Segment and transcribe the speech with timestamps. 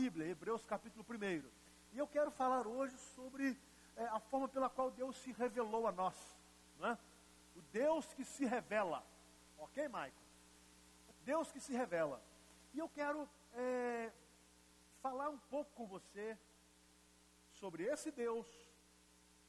[0.00, 1.46] Bíblia, Hebreus capítulo 1.
[1.92, 3.54] E eu quero falar hoje sobre
[3.94, 6.16] é, a forma pela qual Deus se revelou a nós.
[6.82, 6.96] É?
[7.54, 9.04] O Deus que se revela.
[9.58, 10.14] Ok, Michael?
[11.22, 12.18] Deus que se revela.
[12.72, 14.10] E eu quero é,
[15.02, 16.38] falar um pouco com você
[17.52, 18.46] sobre esse Deus,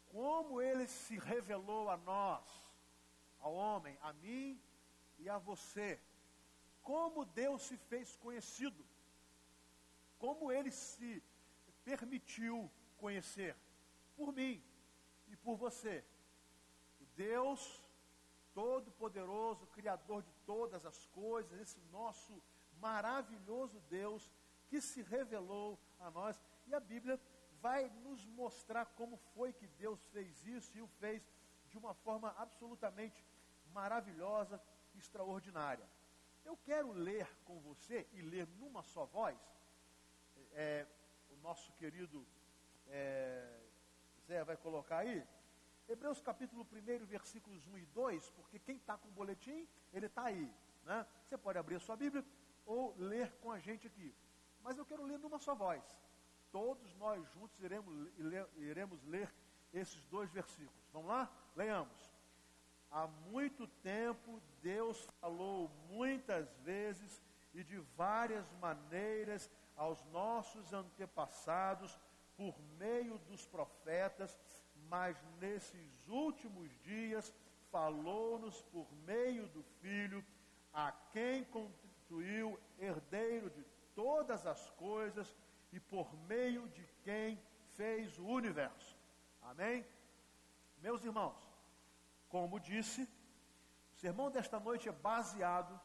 [0.10, 2.44] como ele se revelou a nós,
[3.40, 4.62] ao homem, a mim
[5.18, 5.98] e a você.
[6.84, 8.91] Como Deus se fez conhecido.
[10.22, 11.12] Como ele se
[11.84, 13.56] permitiu conhecer
[14.16, 14.64] por mim
[15.28, 16.04] e por você.
[17.02, 17.82] O Deus
[18.54, 22.40] Todo-Poderoso, Criador de todas as coisas, esse nosso
[22.80, 24.32] maravilhoso Deus
[24.70, 26.40] que se revelou a nós.
[26.68, 27.20] E a Bíblia
[27.60, 31.28] vai nos mostrar como foi que Deus fez isso e o fez
[31.70, 33.26] de uma forma absolutamente
[33.74, 34.62] maravilhosa,
[34.94, 35.88] extraordinária.
[36.46, 39.40] Eu quero ler com você e ler numa só voz.
[40.54, 40.86] É,
[41.30, 42.26] o nosso querido
[42.88, 43.60] é,
[44.28, 45.26] Zé vai colocar aí.
[45.88, 50.24] Hebreus capítulo 1, versículos 1 e 2, porque quem está com o boletim, ele está
[50.26, 50.50] aí.
[50.84, 51.06] Né?
[51.26, 52.24] Você pode abrir a sua Bíblia
[52.66, 54.14] ou ler com a gente aqui.
[54.64, 55.84] Mas eu quero ler numa só voz.
[56.52, 58.10] Todos nós juntos iremos,
[58.58, 59.34] iremos ler
[59.74, 60.90] esses dois versículos.
[60.94, 61.32] Vamos lá?
[61.56, 62.12] Leiamos.
[62.90, 67.22] Há muito tempo Deus falou muitas vezes
[67.54, 72.00] e de várias maneiras aos nossos antepassados
[72.36, 74.38] por meio dos profetas,
[74.90, 77.34] mas nesses últimos dias
[77.72, 80.24] falou-nos por meio do Filho,
[80.74, 85.36] a quem constituiu herdeiro de todas as coisas
[85.72, 87.42] e por meio de quem
[87.76, 88.98] fez o universo.
[89.42, 89.86] Amém?
[90.78, 91.38] Meus irmãos,
[92.30, 93.04] como disse,
[93.94, 95.80] o sermão desta noite é baseado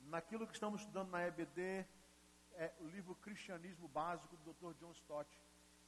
[0.00, 1.86] naquilo que estamos estudando na EBD,
[2.60, 4.74] é o livro Cristianismo Básico do Dr.
[4.78, 5.30] John Stott,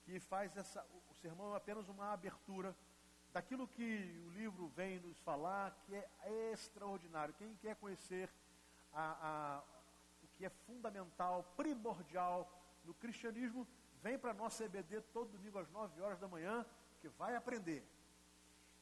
[0.05, 2.75] que faz essa, o sermão é apenas uma abertura
[3.31, 6.08] daquilo que o livro vem nos falar, que é
[6.51, 7.35] extraordinário.
[7.35, 8.33] Quem quer conhecer
[8.91, 9.63] a, a,
[10.23, 12.51] o que é fundamental, primordial
[12.86, 13.68] no cristianismo,
[14.02, 16.64] vem para a nossa EBD todo domingo às 9 horas da manhã,
[17.02, 17.86] que vai aprender.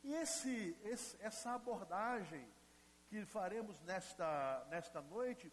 [0.05, 2.49] E esse, esse, essa abordagem
[3.09, 5.53] que faremos nesta, nesta noite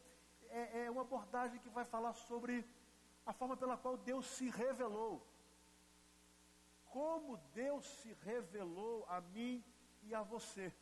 [0.51, 2.65] é, é uma abordagem que vai falar sobre
[3.25, 5.25] a forma pela qual Deus se revelou.
[6.85, 9.63] Como Deus se revelou a mim
[10.03, 10.73] e a você.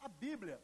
[0.00, 0.60] A Bíblia,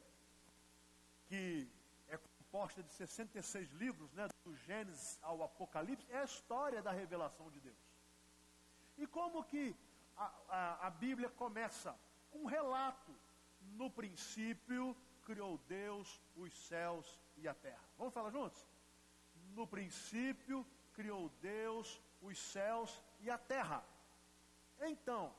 [1.27, 1.71] que
[2.09, 7.49] é composta de 66 livros, né, do Gênesis ao Apocalipse, é a história da revelação
[7.49, 7.77] de Deus.
[8.97, 9.73] E como que
[10.17, 11.97] a, a, a Bíblia começa?
[12.29, 13.15] Com um relato.
[13.61, 17.83] No princípio criou Deus os céus e a terra.
[17.97, 18.65] Vamos falar juntos?
[19.53, 23.83] No princípio criou Deus os céus e a terra.
[24.81, 25.33] Então,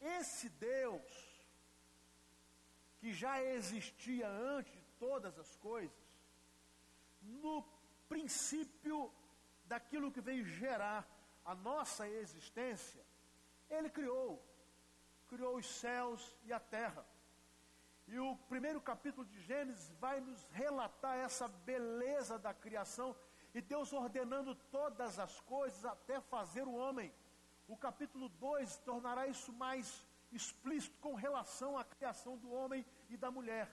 [0.00, 1.46] esse Deus,
[2.98, 5.96] que já existia antes de todas as coisas,
[7.20, 7.62] no
[8.08, 9.12] princípio
[9.64, 11.06] daquilo que veio gerar
[11.44, 13.04] a nossa existência,
[13.68, 14.42] ele criou,
[15.28, 17.06] criou os céus e a terra.
[18.08, 23.14] E o primeiro capítulo de Gênesis vai nos relatar essa beleza da criação
[23.54, 27.12] e Deus ordenando todas as coisas até fazer o homem.
[27.66, 33.30] O capítulo 2 tornará isso mais explícito com relação à criação do homem e da
[33.30, 33.70] mulher.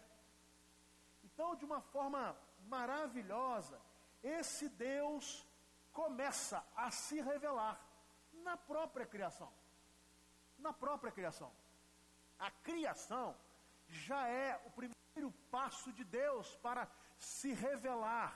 [1.23, 2.35] Então, de uma forma
[2.67, 3.79] maravilhosa,
[4.21, 5.47] esse Deus
[5.93, 7.79] começa a se revelar
[8.43, 9.51] na própria criação.
[10.59, 11.51] Na própria criação.
[12.37, 13.35] A criação
[14.07, 18.31] já é o primeiro passo de Deus para se revelar.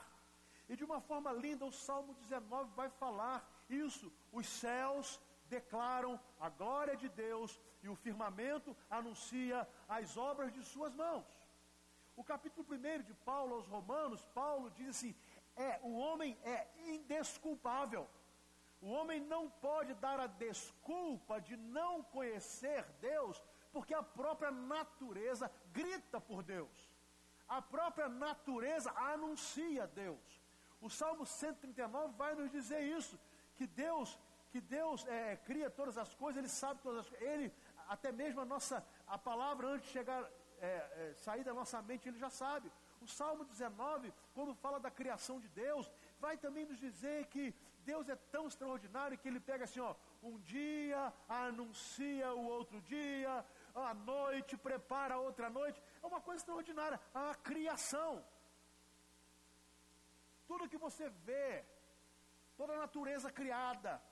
[0.68, 3.38] E de uma forma linda, o Salmo 19 vai falar
[3.68, 4.12] isso.
[4.32, 10.94] Os céus declaram a glória de Deus e o firmamento anuncia as obras de suas
[10.94, 11.26] mãos.
[12.16, 15.14] O capítulo 1 de Paulo aos Romanos, Paulo diz assim:
[15.56, 18.08] é, o homem é indesculpável.
[18.80, 23.42] O homem não pode dar a desculpa de não conhecer Deus,
[23.72, 26.90] porque a própria natureza grita por Deus.
[27.48, 30.40] A própria natureza anuncia Deus.
[30.80, 33.18] O Salmo 139 vai nos dizer isso,
[33.56, 34.18] que Deus,
[34.50, 37.52] que Deus é, cria todas as coisas, Ele sabe todas as coisas, Ele,
[37.88, 40.22] até mesmo a nossa, a palavra antes de chegar,
[40.58, 42.72] é, é, sair da nossa mente, Ele já sabe.
[43.00, 48.08] O Salmo 19, quando fala da criação de Deus, vai também nos dizer que Deus
[48.08, 53.44] é tão extraordinário que Ele pega assim, ó, um dia anuncia o outro dia,
[53.74, 55.82] a noite prepara outra noite.
[56.02, 57.00] É uma coisa extraordinária.
[57.14, 58.24] A criação.
[60.46, 61.64] Tudo que você vê,
[62.90, 64.02] natureza criada,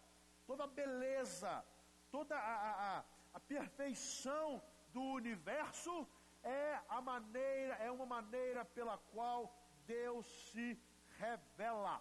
[0.47, 1.65] toda a beleza,
[2.11, 4.63] toda a, a, a perfeição
[4.93, 6.09] do universo
[6.43, 9.53] é a maneira, é uma maneira pela qual
[9.87, 10.81] Deus se
[11.19, 12.01] revela.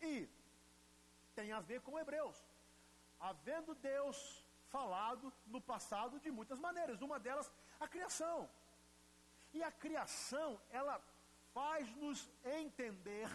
[0.00, 0.28] E
[1.34, 2.42] tem a ver com Hebreus.
[3.20, 4.43] Havendo Deus
[4.74, 7.48] falado no passado de muitas maneiras, uma delas
[7.78, 8.38] a criação.
[9.56, 10.48] E a criação,
[10.78, 10.96] ela
[11.56, 12.18] faz-nos
[12.62, 13.28] entender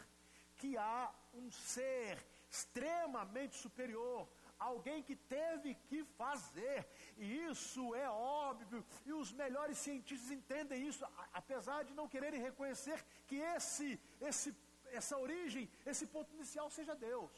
[0.57, 1.01] que há
[1.33, 2.17] um ser
[2.51, 4.27] extremamente superior,
[4.69, 6.85] alguém que teve que fazer,
[7.17, 11.05] e isso é óbvio, e os melhores cientistas entendem isso,
[11.41, 12.99] apesar de não quererem reconhecer
[13.29, 13.87] que esse,
[14.19, 14.53] esse,
[14.99, 17.31] essa origem, esse ponto inicial seja Deus.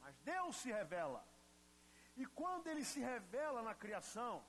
[0.00, 1.22] Mas Deus se revela.
[2.16, 4.44] E quando ele se revela na criação,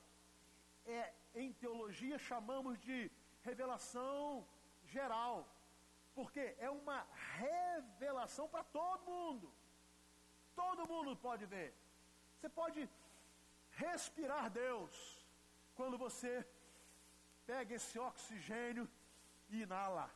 [0.85, 3.11] é, em teologia chamamos de
[3.41, 4.47] revelação
[4.85, 5.35] geral.
[6.15, 6.99] Porque é uma
[7.41, 9.47] revelação para todo mundo.
[10.55, 11.69] Todo mundo pode ver.
[12.35, 12.89] Você pode
[13.83, 14.93] respirar Deus
[15.75, 16.31] quando você
[17.45, 18.89] pega esse oxigênio
[19.49, 20.09] e inala.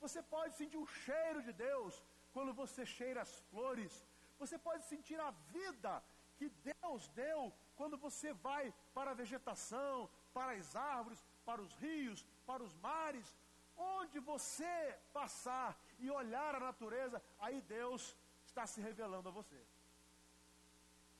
[0.00, 2.02] Você pode sentir o cheiro de Deus
[2.32, 3.92] quando você cheira as flores.
[4.38, 6.02] Você pode sentir a vida
[6.36, 12.24] que Deus deu quando você vai para a vegetação, para as árvores, para os rios,
[12.46, 13.34] para os mares,
[13.76, 19.60] onde você passar e olhar a natureza, aí Deus está se revelando a você.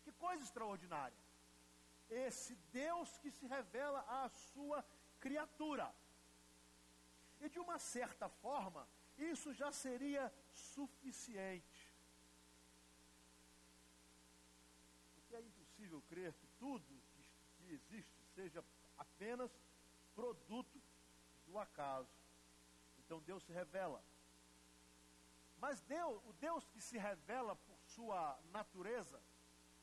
[0.05, 1.17] Que coisa extraordinária!
[2.09, 4.85] Esse Deus que se revela à sua
[5.19, 5.93] criatura.
[7.41, 11.93] E de uma certa forma, isso já seria suficiente.
[15.15, 15.41] Porque é
[15.94, 16.85] impossível crer que tudo
[17.56, 18.64] que existe seja
[18.99, 19.50] apenas
[20.14, 20.81] produto
[21.46, 22.11] do acaso.
[22.99, 24.02] Então Deus se revela.
[25.58, 29.20] Mas Deus, o Deus que se revela por sua natureza,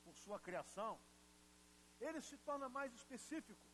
[0.03, 0.99] por sua criação,
[1.99, 3.65] ele se torna mais específico.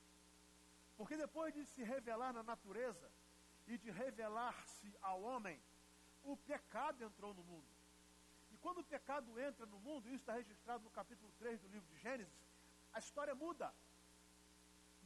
[0.95, 3.11] Porque depois de se revelar na natureza
[3.67, 5.61] e de revelar-se ao homem,
[6.23, 7.76] o pecado entrou no mundo.
[8.57, 11.87] E quando o pecado entra no mundo, isso está registrado no capítulo 3 do livro
[11.93, 12.33] de Gênesis,
[12.91, 13.71] a história muda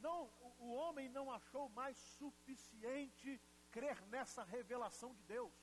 [0.01, 3.39] não, o homem não achou mais suficiente
[3.71, 5.53] crer nessa revelação de Deus.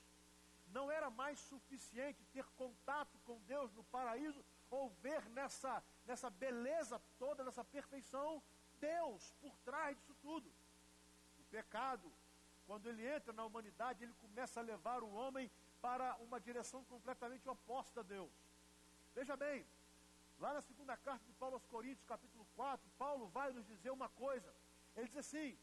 [0.69, 7.01] Não era mais suficiente ter contato com Deus no paraíso ou ver nessa, nessa beleza
[7.19, 8.43] toda, nessa perfeição,
[8.79, 10.49] Deus por trás disso tudo.
[11.41, 12.13] O pecado,
[12.67, 17.49] quando ele entra na humanidade, ele começa a levar o homem para uma direção completamente
[17.49, 18.33] oposta a Deus.
[19.15, 19.67] Veja bem,
[20.41, 24.09] Lá na segunda carta de Paulo aos Coríntios, capítulo 4, Paulo vai nos dizer uma
[24.11, 24.55] coisa.
[24.97, 25.59] Ele diz assim: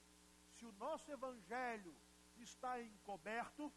[0.49, 1.95] se o nosso evangelho
[2.37, 3.71] está encoberto,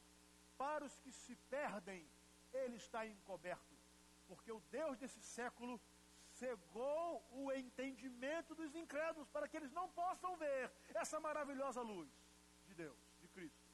[0.56, 2.04] para os que se perdem,
[2.52, 3.76] ele está encoberto.
[4.26, 5.80] Porque o Deus desse século
[6.32, 12.10] cegou o entendimento dos incrédulos para que eles não possam ver essa maravilhosa luz
[12.66, 13.64] de Deus, de Cristo.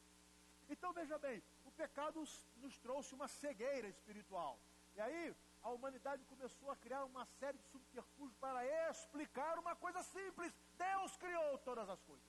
[0.69, 1.43] Então veja bem,
[1.75, 2.23] pecado
[2.63, 4.59] nos trouxe uma cegueira espiritual.
[4.97, 8.61] E aí, a humanidade começou a criar uma série de subterfúgios para
[8.91, 10.53] explicar uma coisa simples.
[10.79, 12.25] Deus criou todas as coisas.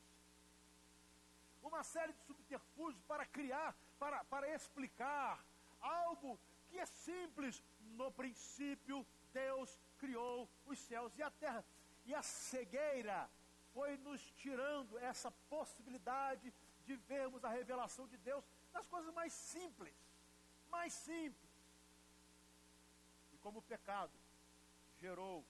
[1.61, 5.43] Uma série de subterfúgios para criar, para, para explicar
[5.81, 6.39] algo
[6.69, 7.61] que é simples.
[8.01, 11.63] No princípio, Deus criou os céus e a terra.
[12.05, 13.29] E a cegueira
[13.73, 16.53] foi nos tirando essa possibilidade
[16.85, 19.95] de vermos a revelação de Deus nas coisas mais simples.
[20.69, 21.45] Mais simples
[23.45, 24.11] como o pecado
[24.99, 25.45] gerou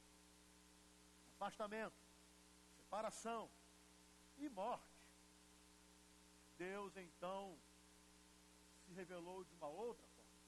[1.30, 1.96] afastamento,
[2.76, 3.50] separação
[4.38, 5.00] e morte,
[6.58, 7.58] Deus então
[8.86, 10.42] se revelou de uma outra forma.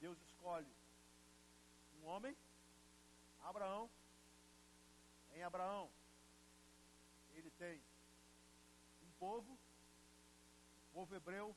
[0.00, 0.74] Deus escolhe
[2.00, 2.34] um homem,
[3.42, 3.90] Abraão.
[5.34, 5.90] Em Abraão,
[7.34, 7.82] ele tem
[9.02, 9.58] um povo,
[10.96, 11.54] povo hebreu,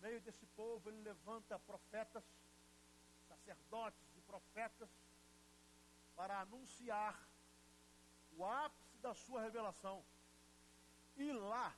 [0.00, 2.24] meio desse povo ele levanta profetas,
[3.28, 4.88] sacerdotes e profetas
[6.16, 7.14] para anunciar
[8.38, 10.02] o ápice da sua revelação.
[11.14, 11.76] E lá,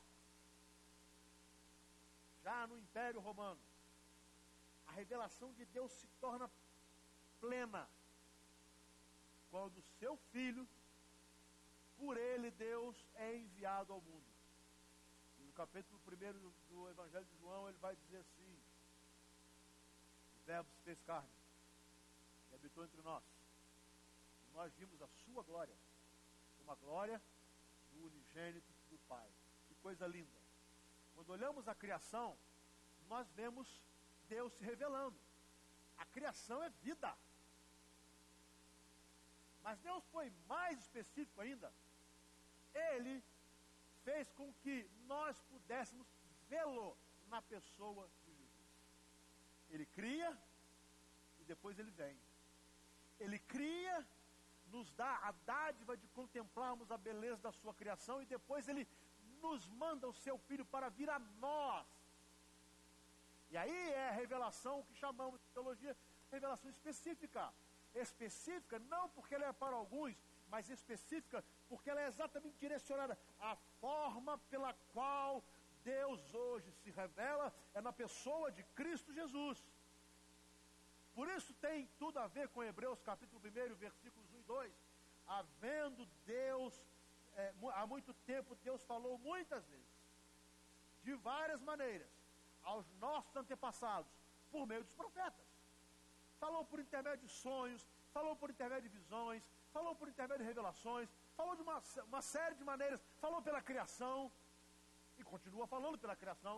[2.45, 3.61] já no Império Romano,
[4.87, 6.49] a revelação de Deus se torna
[7.41, 7.89] plena
[9.51, 10.69] quando seu filho,
[11.97, 14.34] por ele Deus é enviado ao mundo
[15.55, 18.59] capítulo 1 do Evangelho de João, ele vai dizer assim:
[20.37, 21.31] O Verbo se fez carne
[22.51, 23.23] e habitou entre nós.
[24.49, 25.75] E nós vimos a sua glória,
[26.61, 27.23] uma glória
[27.93, 29.31] do unigênito do Pai.
[29.69, 30.39] Que coisa linda.
[31.15, 32.37] Quando olhamos a criação,
[33.09, 33.81] nós vemos
[34.29, 35.17] Deus se revelando.
[35.97, 37.17] A criação é vida.
[39.63, 41.73] Mas Deus foi mais específico ainda.
[42.75, 43.23] Ele
[44.05, 46.07] fez com que nós pudéssemos
[46.49, 46.97] vê-lo
[47.29, 48.71] na pessoa de Jesus.
[49.71, 50.31] Ele cria
[51.41, 52.17] e depois ele vem.
[53.19, 54.07] Ele cria,
[54.67, 58.87] nos dá a dádiva de contemplarmos a beleza da sua criação e depois ele
[59.43, 61.87] nos manda o seu filho para vir a nós.
[63.51, 65.97] E aí é a revelação que chamamos de teologia,
[66.31, 67.53] revelação específica.
[67.95, 70.17] Específica não porque ela é para alguns,
[70.49, 75.43] mas específica porque ela é exatamente direcionada à forma pela qual
[75.83, 79.59] Deus hoje se revela é na pessoa de Cristo Jesus.
[81.15, 84.73] Por isso tem tudo a ver com Hebreus capítulo 1, versículos 1 e 2.
[85.27, 86.83] Havendo Deus,
[87.37, 89.95] é, há muito tempo Deus falou muitas vezes,
[91.03, 92.11] de várias maneiras,
[92.63, 94.11] aos nossos antepassados,
[94.51, 95.47] por meio dos profetas.
[96.39, 99.43] Falou por intermédio de sonhos, falou por intermédio de visões,
[99.75, 101.79] falou por intermédio de revelações, falou de uma,
[102.11, 104.17] uma série de maneiras, falou pela criação,
[105.19, 106.57] e continua falando pela criação.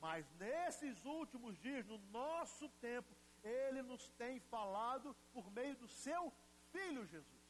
[0.00, 3.12] Mas nesses últimos dias, no nosso tempo,
[3.42, 6.32] ele nos tem falado por meio do seu
[6.72, 7.44] Filho Jesus.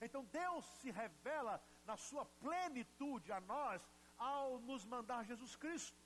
[0.00, 3.82] Então Deus se revela na sua plenitude a nós
[4.16, 5.98] ao nos mandar Jesus Cristo.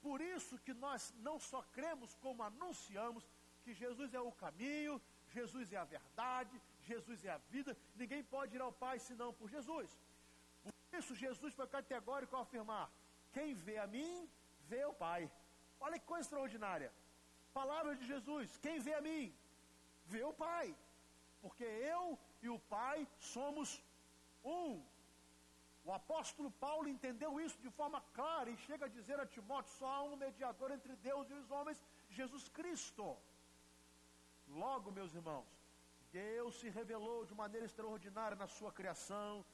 [0.00, 3.24] Por isso que nós não só cremos como anunciamos
[3.62, 5.00] que Jesus é o caminho,
[5.36, 6.54] Jesus é a verdade,
[6.90, 9.90] Jesus é a vida, ninguém pode ir ao Pai senão por Jesus.
[10.62, 12.86] Por isso Jesus foi categórico ao afirmar:
[13.36, 14.12] quem vê a mim,
[14.72, 15.22] vê o Pai.
[15.86, 16.90] Olha que coisa extraordinária.
[17.60, 19.24] Palavra de Jesus: quem vê a mim,
[20.12, 20.66] vê o Pai.
[21.42, 22.04] Porque eu
[22.46, 22.98] e o Pai
[23.34, 23.70] somos
[24.58, 24.82] um.
[25.88, 29.88] O apóstolo Paulo entendeu isso de forma clara e chega a dizer a Timóteo: só
[29.94, 31.82] há um mediador entre Deus e os homens,
[32.18, 33.06] Jesus Cristo.
[34.54, 35.48] Logo, meus irmãos,
[36.12, 39.44] Deus se revelou de maneira extraordinária na sua criação.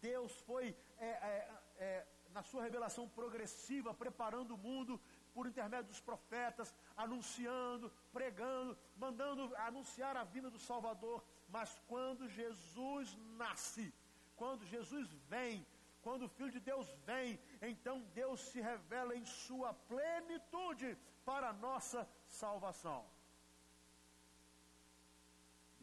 [0.00, 5.00] Deus foi é, é, é, na sua revelação progressiva, preparando o mundo
[5.32, 11.22] por intermédio dos profetas, anunciando, pregando, mandando anunciar a vinda do Salvador.
[11.48, 13.94] Mas quando Jesus nasce,
[14.34, 15.64] quando Jesus vem,
[16.02, 21.52] quando o Filho de Deus vem, então Deus se revela em sua plenitude para a
[21.52, 23.04] nossa salvação.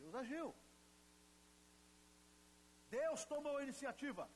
[0.06, 0.48] Deus agiu.
[2.90, 4.30] Deus tomou a iniciativa.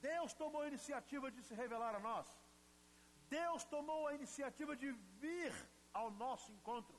[0.00, 2.26] Deus tomou a iniciativa de se revelar a nós.
[3.28, 5.52] Deus tomou a iniciativa de vir
[5.92, 6.96] ao nosso encontro.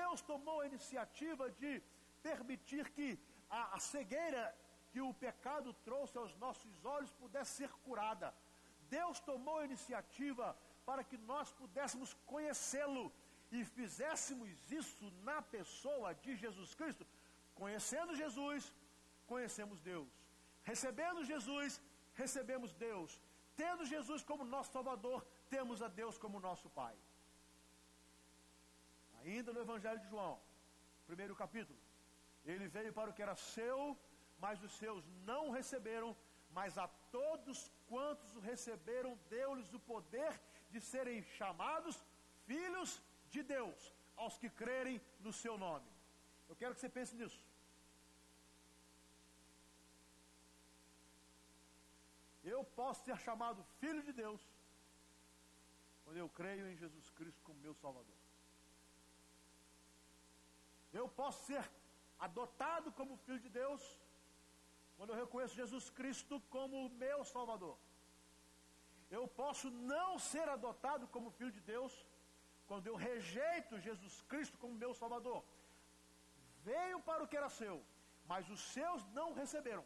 [0.00, 1.82] Deus tomou a iniciativa de
[2.22, 3.08] permitir que
[3.50, 4.44] a, a cegueira
[4.92, 8.32] que o pecado trouxe aos nossos olhos pudesse ser curada.
[8.88, 10.56] Deus tomou a iniciativa
[10.86, 13.12] para que nós pudéssemos conhecê-lo
[13.56, 17.04] e fizéssemos isso na pessoa de Jesus Cristo.
[17.60, 18.74] Conhecendo Jesus,
[19.32, 20.10] conhecemos Deus.
[20.70, 21.80] Recebendo Jesus,
[22.22, 23.20] recebemos Deus.
[23.62, 26.96] Tendo Jesus como nosso Salvador, temos a Deus como nosso Pai.
[29.22, 30.34] Ainda no Evangelho de João,
[31.06, 31.78] primeiro capítulo,
[32.44, 33.96] ele veio para o que era seu,
[34.44, 36.10] mas os seus não receberam,
[36.50, 40.32] mas a todos quantos o receberam, deu-lhes o poder
[40.72, 41.96] de serem chamados
[42.46, 45.90] filhos de Deus, aos que crerem no seu nome.
[46.48, 47.42] Eu quero que você pense nisso.
[52.42, 54.40] Eu posso ser chamado filho de Deus
[56.04, 58.16] quando eu creio em Jesus Cristo como meu Salvador.
[60.92, 61.64] Eu posso ser
[62.18, 63.82] adotado como filho de Deus
[64.96, 67.76] quando eu reconheço Jesus Cristo como meu Salvador.
[69.10, 71.92] Eu posso não ser adotado como filho de Deus
[72.68, 75.44] quando eu rejeito Jesus Cristo como meu Salvador.
[76.62, 77.82] Veio para o que era seu,
[78.26, 79.84] mas os seus não receberam.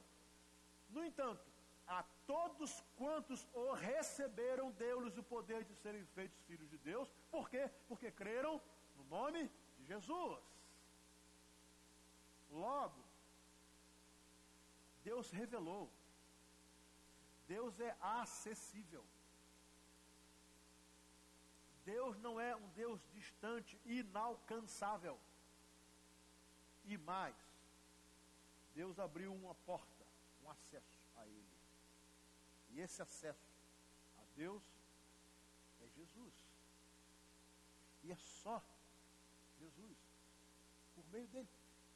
[0.89, 1.45] No entanto,
[1.87, 7.13] a todos quantos o receberam, deu-lhes o poder de serem feitos filhos de Deus.
[7.31, 7.71] Por quê?
[7.89, 8.61] Porque creram
[8.97, 10.43] no nome de Jesus.
[12.51, 13.03] Logo,
[15.03, 15.91] Deus revelou.
[17.47, 19.05] Deus é acessível.
[21.89, 25.19] Deus não é um Deus distante, inalcançável.
[26.85, 27.35] E mais,
[28.75, 30.05] Deus abriu uma porta,
[30.45, 31.57] um acesso a Ele.
[32.73, 33.51] E esse acesso
[34.19, 34.63] a Deus
[35.81, 36.35] é Jesus.
[38.05, 38.63] E é só
[39.59, 39.99] Jesus.
[40.95, 41.49] Por meio dele.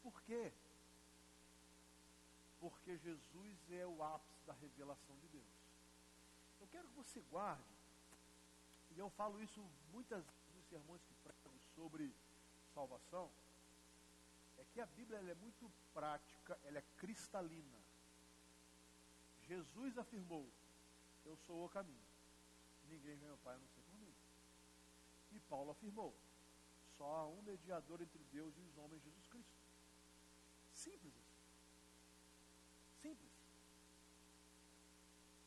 [0.02, 0.54] Por quê?
[2.60, 5.52] Porque Jesus é o ápice da revelação de Deus.
[6.62, 7.81] Eu quero que você guarde
[8.94, 12.14] E eu falo isso muitas vezes nos sermões que prego sobre
[12.74, 13.30] salvação,
[14.58, 17.78] é que a Bíblia é muito prática, ela é cristalina.
[19.42, 20.48] Jesus afirmou:
[21.24, 22.06] Eu sou o caminho.
[22.84, 24.14] Ninguém vem ao Pai a não ser por mim.
[25.32, 26.14] E Paulo afirmou:
[26.96, 29.52] Só há um mediador entre Deus e os homens, Jesus Cristo.
[30.72, 31.36] Simples assim.
[33.00, 33.32] Simples.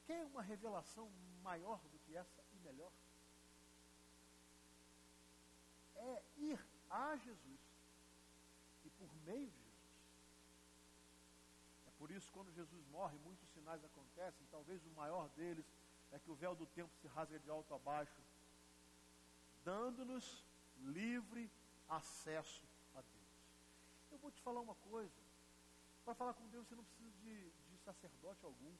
[0.06, 1.10] Quer uma revelação
[1.42, 2.92] maior do que essa e melhor?
[5.96, 6.60] É ir
[6.90, 7.60] a Jesus
[8.84, 9.66] e por meio de Jesus.
[11.88, 15.66] É por isso quando Jesus morre, muitos sinais acontecem, talvez o maior deles
[16.12, 18.22] é que o véu do tempo se rasga de alto a baixo,
[19.64, 20.46] dando-nos
[20.80, 21.50] livre
[21.90, 22.64] acesso
[22.96, 23.46] a Deus.
[24.12, 25.26] Eu vou te falar uma coisa.
[26.04, 28.74] Para falar com Deus você não precisa de, de sacerdote algum.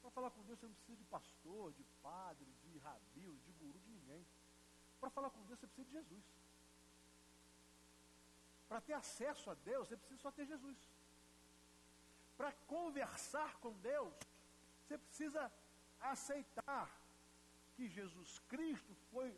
[0.00, 3.78] Para falar com Deus você não precisa de pastor, de padre, de rabino, de guru,
[3.80, 4.26] de ninguém.
[5.00, 6.24] Para falar com Deus você precisa de Jesus.
[8.68, 10.76] Para ter acesso a Deus, você precisa só ter Jesus.
[12.36, 14.12] Para conversar com Deus,
[14.82, 15.52] você precisa
[16.00, 16.88] aceitar
[17.74, 19.34] que Jesus Cristo foi,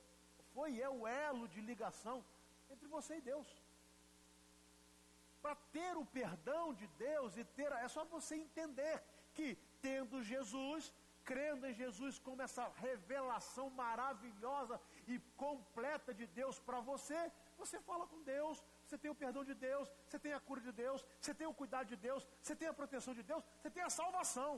[0.55, 2.25] foi e é o elo de ligação
[2.71, 3.49] entre você e Deus.
[5.41, 9.03] Para ter o perdão de Deus e ter, é só você entender
[9.33, 10.93] que tendo Jesus,
[11.25, 14.81] crendo em Jesus como essa revelação maravilhosa
[15.15, 17.21] e completa de Deus para você,
[17.59, 20.73] você fala com Deus, você tem o perdão de Deus, você tem a cura de
[20.73, 23.83] Deus, você tem o cuidado de Deus, você tem a proteção de Deus, você tem
[23.83, 24.53] a salvação.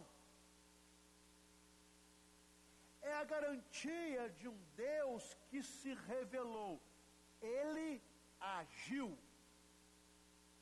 [3.03, 6.81] É a garantia de um Deus que se revelou.
[7.41, 8.01] Ele
[8.41, 9.19] agiu.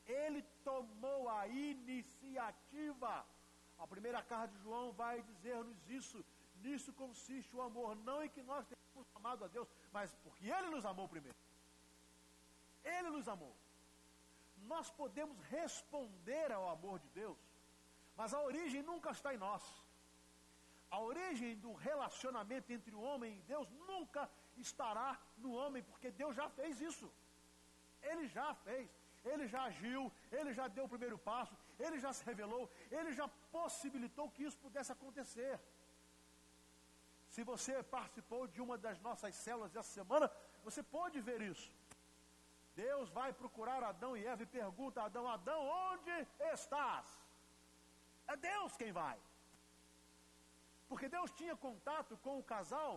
[0.06, 3.26] Ele tomou a iniciativa.
[3.78, 6.24] A primeira carta de João vai dizer-nos isso.
[6.62, 10.68] Nisso consiste o amor, não em que nós tenhamos amado a Deus, mas porque Ele
[10.70, 11.36] nos amou primeiro.
[12.84, 13.54] Ele nos amou.
[14.72, 17.38] Nós podemos responder ao amor de Deus,
[18.16, 19.62] mas a origem nunca está em nós.
[20.90, 26.34] A origem do relacionamento entre o homem e Deus nunca estará no homem, porque Deus
[26.34, 27.10] já fez isso.
[28.02, 28.90] Ele já fez,
[29.24, 33.28] ele já agiu, ele já deu o primeiro passo, ele já se revelou, ele já
[33.52, 35.60] possibilitou que isso pudesse acontecer.
[37.34, 40.30] Se você participou de uma das nossas células essa semana,
[40.66, 41.70] você pode ver isso.
[42.74, 46.14] Deus vai procurar Adão e Eva e pergunta a Adão: Adão, onde
[46.52, 47.06] estás?
[48.26, 49.18] É Deus quem vai.
[50.88, 52.92] Porque Deus tinha contato com o casal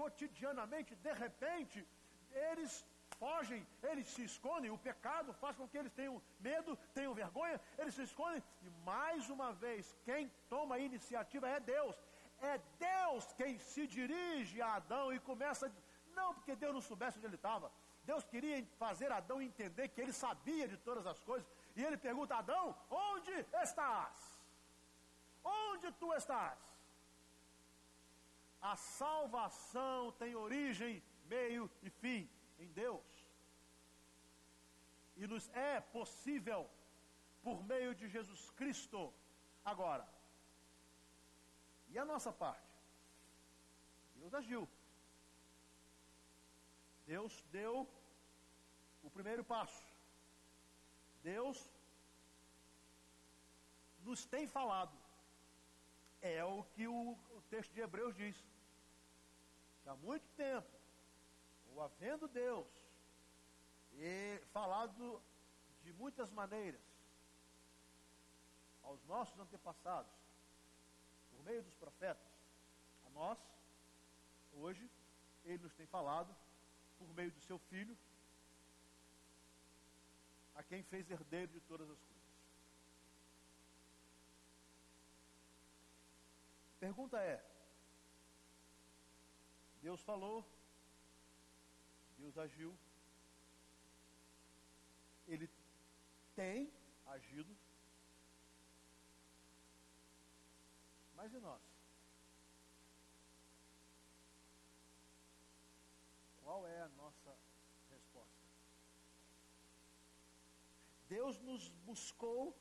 [0.00, 1.78] cotidianamente, de repente,
[2.50, 2.72] eles
[3.18, 7.94] fogem, eles se escondem, o pecado faz com que eles tenham medo, tenham vergonha, eles
[7.94, 11.96] se escondem, e mais uma vez, quem toma a iniciativa é Deus.
[12.40, 15.72] É Deus quem se dirige a Adão e começa,
[16.14, 17.70] não porque Deus não soubesse onde ele estava,
[18.04, 21.48] Deus queria fazer Adão entender que ele sabia de todas as coisas.
[21.76, 24.16] E ele pergunta: Adão, onde estás?
[25.44, 26.58] Onde tu estás?
[28.60, 33.04] A salvação tem origem, meio e fim em Deus.
[35.16, 36.68] E nos é possível
[37.42, 39.12] por meio de Jesus Cristo.
[39.64, 40.08] Agora,
[41.90, 42.68] e a nossa parte?
[44.16, 44.68] Deus agiu.
[47.06, 47.88] Deus deu
[49.02, 49.82] o primeiro passo.
[51.22, 51.70] Deus
[54.04, 54.96] nos tem falado.
[56.20, 58.36] É o que o, o texto de Hebreus diz.
[59.82, 60.68] Que há muito tempo,
[61.70, 62.66] ou havendo Deus,
[63.94, 65.22] e falado
[65.82, 66.80] de muitas maneiras
[68.82, 70.10] aos nossos antepassados,
[71.48, 72.30] meio dos profetas,
[73.06, 73.38] a nós,
[74.52, 74.88] hoje,
[75.46, 76.34] Ele nos tem falado
[76.98, 77.96] por meio do seu Filho,
[80.54, 82.28] a quem fez herdeiro de todas as coisas.
[86.78, 87.42] Pergunta é:
[89.80, 90.44] Deus falou,
[92.18, 92.76] Deus agiu,
[95.26, 95.48] Ele
[96.36, 96.70] tem
[97.06, 97.56] agido,
[101.18, 101.60] mas e nós?
[106.42, 107.36] Qual é a nossa
[111.08, 112.54] Deus nos buscou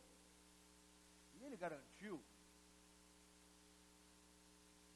[1.34, 2.24] e Ele garantiu: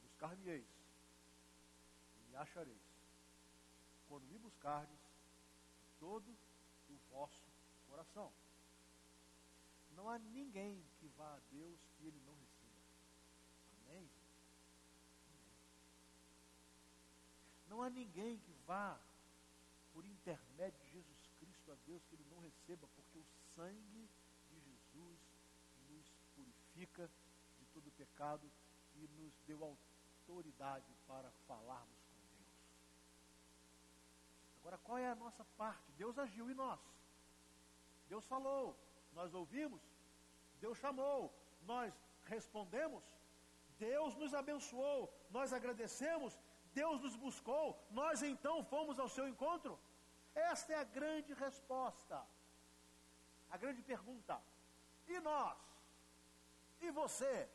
[0.04, 0.66] buscar-me-eis
[2.30, 2.82] e achareis,
[4.08, 4.98] quando me buscardes
[5.82, 6.32] de todo
[6.90, 7.44] o vosso
[7.90, 8.32] coração.
[9.96, 12.51] Não há ninguém que vá a Deus que Ele não receba.
[17.80, 17.92] Amém?
[17.92, 19.00] ninguém que vá
[19.94, 24.10] por intermédio de Jesus Cristo a Deus que ele não receba, porque o sangue
[24.50, 25.20] de Jesus
[25.90, 27.10] nos purifica
[27.60, 28.50] de todo pecado
[28.96, 32.48] e nos deu autoridade para falarmos com Deus.
[34.60, 35.92] Agora, qual é a nossa parte?
[35.94, 36.80] Deus agiu em nós.
[38.08, 38.78] Deus falou,
[39.14, 39.82] nós ouvimos,
[40.60, 41.94] Deus chamou, nós
[42.26, 43.04] respondemos,
[43.80, 46.38] Deus nos abençoou, nós agradecemos,
[46.74, 49.80] Deus nos buscou, nós então fomos ao seu encontro.
[50.34, 52.22] Esta é a grande resposta.
[53.50, 54.42] A grande pergunta.
[55.08, 55.58] E nós?
[56.80, 57.50] E você?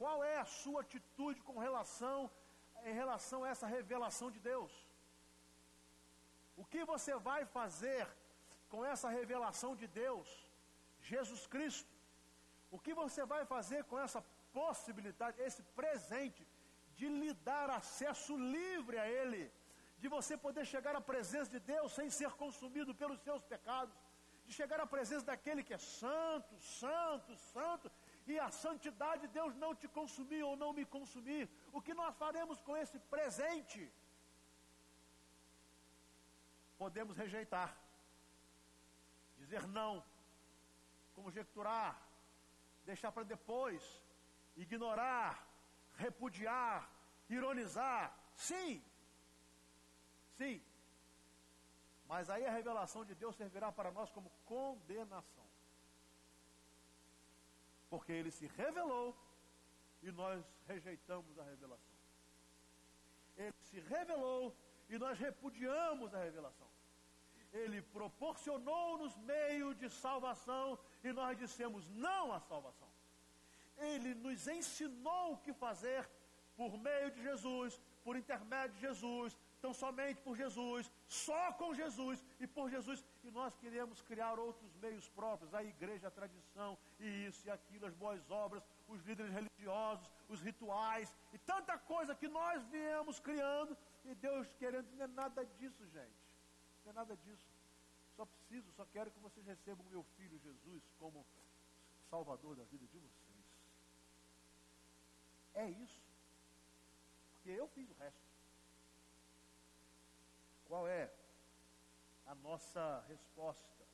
[0.00, 2.30] Qual é a sua atitude com relação
[2.84, 4.72] em relação a essa revelação de Deus?
[6.56, 8.06] O que você vai fazer
[8.68, 10.28] com essa revelação de Deus,
[11.00, 11.92] Jesus Cristo?
[12.70, 14.20] O que você vai fazer com essa
[14.58, 16.42] possibilidade, esse presente
[16.98, 19.44] de lhe dar acesso livre a Ele?
[20.04, 23.96] de você poder chegar à presença de Deus sem ser consumido pelos seus pecados,
[24.46, 27.90] de chegar à presença daquele que é santo, santo, santo,
[28.26, 31.48] e a santidade de Deus não te consumir ou não me consumir.
[31.72, 33.90] O que nós faremos com esse presente?
[36.76, 37.74] Podemos rejeitar,
[39.38, 40.04] dizer não,
[41.14, 41.90] conjecturar,
[42.84, 43.82] deixar para depois,
[44.56, 45.46] ignorar,
[45.96, 46.90] repudiar,
[47.28, 48.16] ironizar.
[48.34, 48.82] Sim,
[50.36, 50.60] Sim.
[52.06, 55.44] Mas aí a revelação de Deus servirá para nós como condenação.
[57.88, 59.16] Porque ele se revelou
[60.02, 61.94] e nós rejeitamos a revelação.
[63.36, 64.54] Ele se revelou
[64.88, 66.68] e nós repudiamos a revelação.
[67.52, 72.83] Ele proporcionou-nos meio de salvação e nós dissemos não à salvação.
[73.78, 76.08] Ele nos ensinou o que fazer
[76.56, 82.22] por meio de Jesus, por intermédio de Jesus, então, somente por Jesus, só com Jesus
[82.38, 83.02] e por Jesus.
[83.22, 87.86] E nós queremos criar outros meios próprios, a igreja, a tradição, e isso e aquilo,
[87.86, 93.74] as boas obras, os líderes religiosos, os rituais, e tanta coisa que nós viemos criando,
[94.04, 96.36] e Deus querendo, não é nada disso, gente.
[96.84, 97.48] Não é nada disso.
[98.14, 101.24] Só preciso, só quero que vocês recebam o meu filho Jesus como
[102.10, 103.23] Salvador da vida de vocês.
[105.54, 106.02] É isso.
[107.32, 108.20] Porque eu fiz o resto.
[110.66, 111.10] Qual é
[112.26, 113.84] a nossa resposta?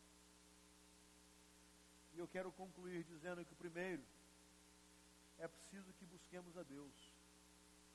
[2.14, 4.03] E eu quero concluir dizendo que, primeiro,
[5.38, 7.12] é preciso que busquemos a Deus.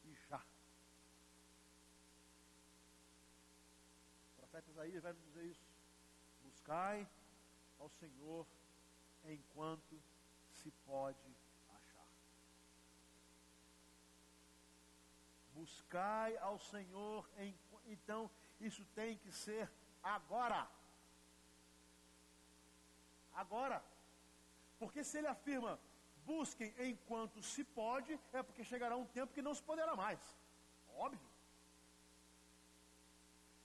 [0.04, 0.44] E já.
[4.34, 5.66] O profeta Isaías vai nos dizer isso.
[6.44, 7.08] Buscai
[7.80, 8.46] ao Senhor
[9.26, 10.02] enquanto
[10.52, 11.35] se pode
[15.56, 17.66] Buscai ao Senhor enquanto.
[17.96, 19.72] Então, isso tem que ser
[20.04, 20.68] agora.
[23.34, 23.84] Agora.
[24.80, 25.80] Porque se ele afirma,
[26.26, 30.20] busquem enquanto se pode, é porque chegará um tempo que não se poderá mais.
[30.96, 31.30] Óbvio.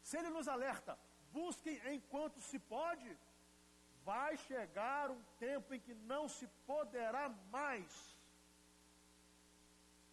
[0.03, 0.99] Se ele nos alerta,
[1.33, 3.17] busquem enquanto se pode,
[4.05, 8.17] vai chegar um tempo em que não se poderá mais.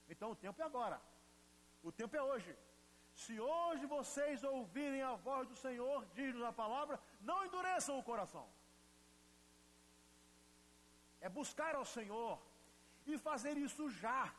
[0.10, 1.02] Então o tempo é agora.
[1.84, 2.56] O tempo é hoje.
[3.14, 8.48] Se hoje vocês ouvirem a voz do Senhor, diz-nos a palavra, não endureçam o coração.
[11.20, 12.40] É buscar ao Senhor
[13.06, 14.34] e fazer isso já.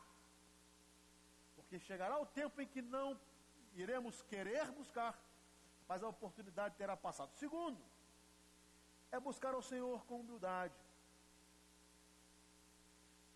[1.57, 3.19] Porque chegará o tempo em que não
[3.75, 5.19] iremos querer buscar,
[5.89, 7.33] mas a oportunidade terá passado.
[7.35, 7.83] Segundo,
[9.11, 10.75] é buscar ao Senhor com humildade.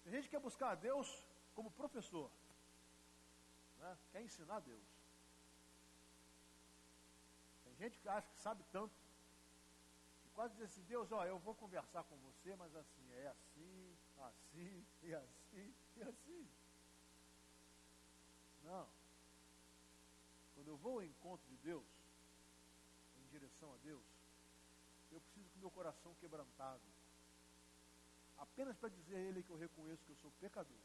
[0.05, 2.31] Tem gente que quer buscar a Deus como professor,
[3.83, 3.99] né?
[4.13, 5.03] quer ensinar Deus
[7.83, 8.95] gente que acha que sabe tanto.
[10.25, 13.97] E quase diz assim, Deus, ó, eu vou conversar com você, mas assim, é assim,
[14.19, 16.49] assim, e assim, e assim.
[18.63, 18.89] Não.
[20.55, 21.87] Quando eu vou ao encontro de Deus,
[23.17, 24.05] em direção a Deus,
[25.11, 26.83] eu preciso com meu coração quebrantado.
[28.39, 30.79] Apenas para dizer a Ele que eu reconheço que eu sou pecador.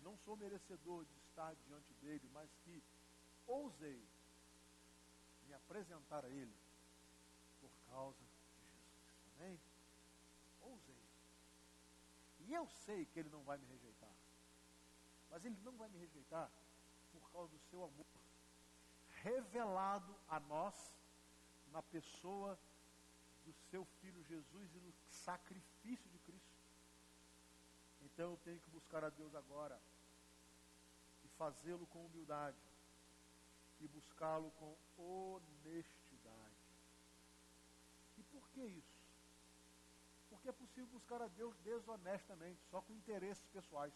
[0.00, 2.82] Que não sou merecedor de estar diante dele, mas que
[3.46, 4.02] ousei
[5.46, 6.56] me apresentar a Ele
[7.60, 9.36] por causa de Jesus.
[9.36, 9.60] Amém?
[10.62, 11.04] Ousei.
[12.46, 14.14] E eu sei que Ele não vai me rejeitar.
[15.28, 16.50] Mas Ele não vai me rejeitar
[17.12, 18.06] por causa do seu amor
[19.22, 20.94] revelado a nós
[21.72, 22.58] na pessoa
[23.44, 26.49] do seu Filho Jesus e no sacrifício de Cristo.
[28.12, 29.80] Então eu tenho que buscar a Deus agora.
[31.36, 32.58] fazê-lo com humildade
[33.80, 36.60] e buscá-lo com honestidade.
[38.18, 39.00] E por que isso?
[40.28, 43.94] Porque é possível buscar a Deus desonestamente, só com interesses pessoais.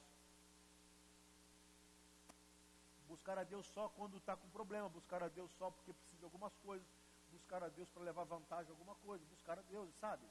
[3.07, 6.25] Buscar a Deus só quando está com problema, buscar a Deus só porque precisa de
[6.25, 6.89] algumas coisas,
[7.31, 10.27] buscar a Deus para levar vantagem em alguma coisa, buscar a Deus, sabe?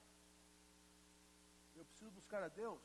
[1.76, 2.82] Eu preciso buscar a Deus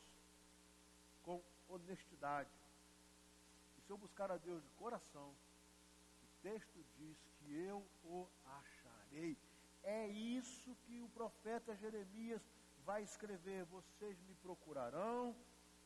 [1.29, 2.49] com honestidade.
[3.77, 5.29] E se eu buscar a Deus de coração,
[6.23, 8.27] o texto diz que eu o
[8.61, 9.37] acharei.
[9.83, 12.43] É isso que o profeta Jeremias
[12.87, 15.37] vai escrever: Vocês me procurarão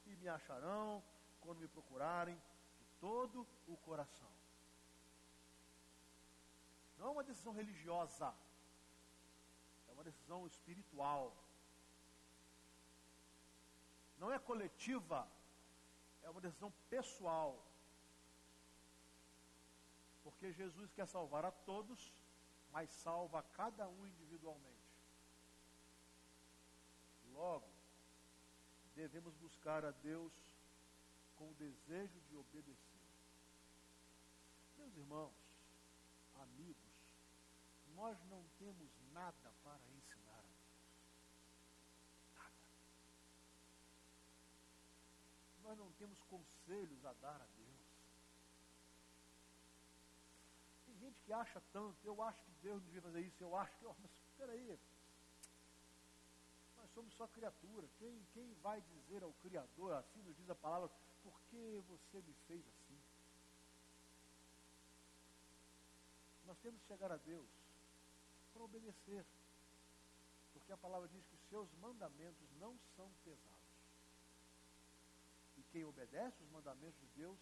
[0.06, 1.02] e me acharão
[1.40, 2.36] quando me procurarem
[2.78, 4.30] de todo o coração.
[6.98, 8.32] Não é uma decisão religiosa,
[9.88, 11.36] é uma decisão espiritual.
[14.22, 15.28] Não é coletiva,
[16.22, 17.60] é uma decisão pessoal.
[20.22, 22.12] Porque Jesus quer salvar a todos,
[22.70, 24.92] mas salva cada um individualmente.
[27.32, 27.68] Logo,
[28.94, 30.32] devemos buscar a Deus
[31.36, 33.02] com o desejo de obedecer.
[34.78, 35.34] Meus irmãos,
[36.36, 36.92] amigos,
[37.96, 40.62] nós não temos nada para ensinar a Deus.
[42.36, 42.62] Nada.
[45.72, 47.86] Nós não temos conselhos a dar a Deus.
[50.84, 53.86] Tem gente que acha tanto, eu acho que Deus devia fazer isso, eu acho que,
[53.86, 54.78] mas peraí,
[56.92, 57.88] somos só criatura.
[57.98, 60.90] Quem, quem vai dizer ao Criador, assim nos diz a palavra,
[61.22, 63.00] por que você me fez assim?
[66.44, 67.48] Nós temos que chegar a Deus
[68.52, 69.24] para obedecer.
[70.52, 73.61] Porque a palavra diz que seus mandamentos não são pesados.
[75.72, 77.40] Quem obedece os mandamentos de Deus,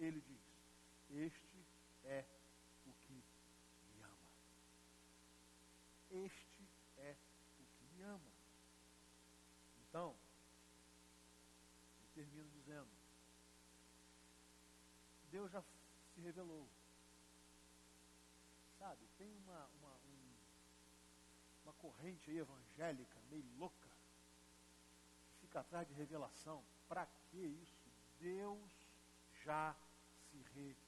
[0.00, 0.40] ele diz:
[1.10, 1.66] Este
[2.02, 2.24] é
[2.86, 4.30] o que me ama.
[6.10, 7.14] Este é
[7.60, 8.32] o que me ama.
[9.82, 10.16] Então,
[12.00, 12.88] eu termino dizendo:
[15.30, 16.66] Deus já se revelou.
[18.78, 20.34] Sabe, tem uma, uma, um,
[21.64, 23.90] uma corrente evangélica meio louca
[25.34, 26.64] que fica atrás de revelação.
[26.88, 27.88] Para que isso?
[28.18, 28.70] Deus
[29.44, 29.76] já
[30.30, 30.78] se revelou.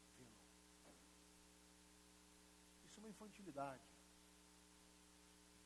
[2.84, 3.82] Isso é uma infantilidade.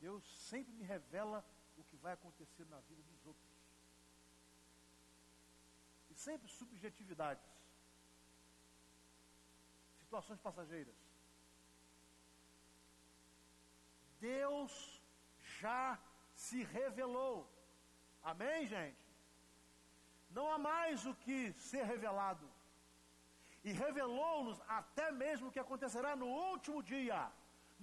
[0.01, 1.45] Deus sempre me revela
[1.77, 3.45] o que vai acontecer na vida dos outros.
[6.11, 7.49] E sempre subjetividades.
[10.01, 10.95] Situações passageiras.
[14.21, 15.03] Deus
[15.61, 15.99] já
[16.35, 17.51] se revelou.
[18.23, 19.04] Amém, gente?
[20.37, 21.39] Não há mais o que
[21.71, 22.47] ser revelado.
[23.67, 27.21] E revelou-nos até mesmo o que acontecerá no último dia.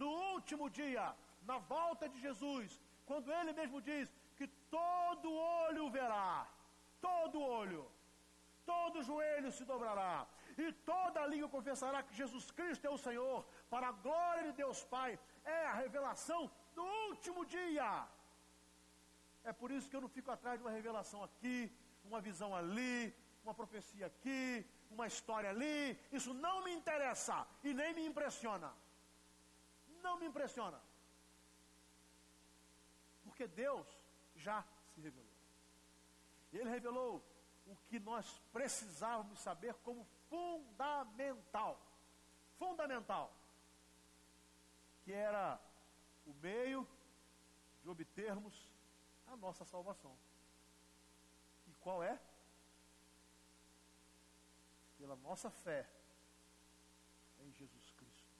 [0.02, 1.06] No último dia,
[1.50, 5.34] na volta de Jesus, quando ele mesmo diz que todo
[5.66, 6.48] olho verá,
[7.00, 7.84] todo olho,
[8.66, 13.88] todo joelho se dobrará, e toda língua confessará que Jesus Cristo é o Senhor, para
[13.90, 16.42] a glória de Deus Pai, é a revelação
[16.76, 18.08] do último dia.
[19.44, 21.72] É por isso que eu não fico atrás de uma revelação aqui,
[22.12, 25.97] uma visão ali, uma profecia aqui, uma história ali.
[26.12, 28.71] Isso não me interessa e nem me impressiona.
[30.04, 30.80] Não me impressiona.
[33.24, 33.88] Porque Deus
[34.36, 35.32] já se revelou.
[36.52, 37.24] Ele revelou
[37.65, 41.80] o que nós precisávamos saber como fundamental.
[42.60, 43.34] Fundamental.
[45.04, 45.60] Que era
[46.26, 46.86] o meio
[47.82, 48.69] de obtermos
[49.28, 50.13] a nossa salvação.
[51.82, 52.20] Qual é?
[54.98, 55.89] Pela nossa fé
[57.39, 58.36] em Jesus Cristo.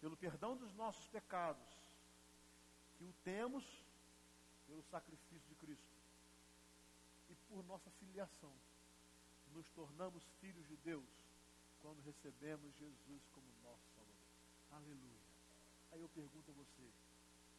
[0.00, 1.68] Pelo perdão dos nossos pecados
[2.96, 3.64] que o temos
[4.66, 5.96] pelo sacrifício de Cristo
[7.28, 8.52] e por nossa filiação.
[9.52, 11.04] Nos tornamos filhos de Deus
[11.82, 14.16] quando recebemos Jesus como nosso Salvador.
[14.70, 15.20] Aleluia.
[15.92, 16.90] Aí eu pergunto a você,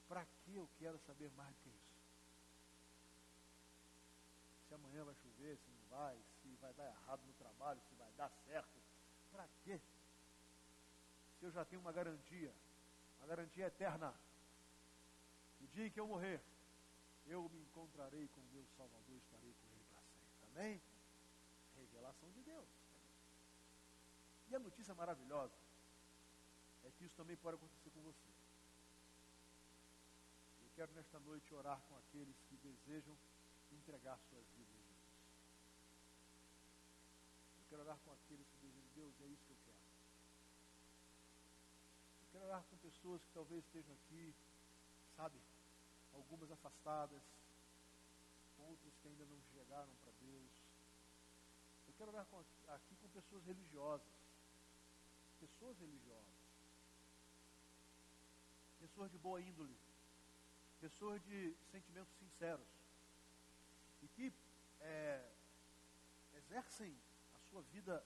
[0.08, 1.83] para que eu quero saber mais do que isso?
[4.74, 8.30] Amanhã vai chover, se não vai, se vai dar errado no trabalho, se vai dar
[8.46, 8.82] certo.
[9.32, 9.80] Para quê?
[11.40, 12.54] Se eu já tenho uma garantia,
[13.20, 14.14] uma garantia eterna
[15.60, 16.42] no dia em que eu morrer,
[17.26, 20.60] eu me encontrarei com meu Salvador, estarei com Ele para sempre.
[20.60, 20.82] Amém?
[21.76, 22.68] Revelação de Deus.
[24.50, 25.56] E a notícia maravilhosa
[26.84, 28.28] é que isso também pode acontecer com você.
[30.62, 33.18] Eu quero nesta noite orar com aqueles que desejam
[33.74, 34.94] entregar suas vidas a.
[37.58, 39.78] Eu quero orar com aqueles que dizem, Deus, é isso que eu quero.
[42.22, 44.34] Eu quero orar com pessoas que talvez estejam aqui,
[45.16, 45.40] sabe,
[46.14, 47.22] algumas afastadas,
[48.60, 50.52] outras que ainda não chegaram para Deus.
[51.88, 54.08] Eu quero orar com, aqui com pessoas religiosas.
[55.40, 56.34] Pessoas religiosas.
[58.80, 59.78] Pessoas de boa índole.
[60.80, 62.83] Pessoas de sentimentos sinceros.
[64.04, 64.34] E que
[64.82, 65.32] é,
[66.36, 66.96] exercem
[67.36, 68.06] a sua vida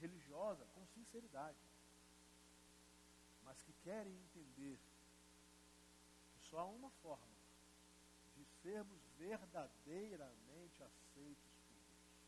[0.00, 1.58] religiosa com sinceridade.
[3.44, 4.78] Mas que querem entender
[6.32, 7.34] que só há uma forma
[8.34, 12.18] de sermos verdadeiramente aceitos por Deus.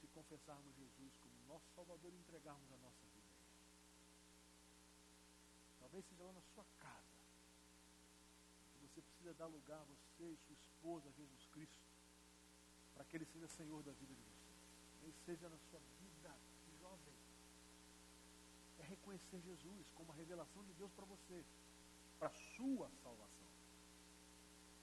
[0.00, 3.26] Se confessarmos Jesus como nosso Salvador e entregarmos a nossa vida.
[5.80, 7.15] Talvez seja lá na sua casa.
[8.96, 11.84] Você precisa dar lugar a você e sua esposa, a Jesus Cristo,
[12.94, 15.04] para que Ele seja Senhor da vida de você.
[15.04, 17.14] Ele seja na sua vida de jovem.
[18.78, 21.44] É reconhecer Jesus como a revelação de Deus para você,
[22.18, 23.46] para a sua salvação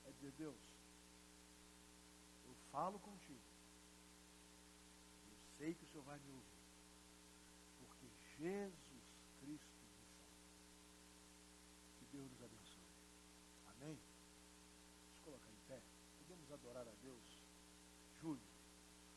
[0.05, 0.59] é dizer, Deus,
[2.45, 3.41] eu falo contigo.
[5.25, 6.43] Eu sei que o Senhor vai me ouvir.
[7.79, 9.03] Porque Jesus
[9.39, 9.72] Cristo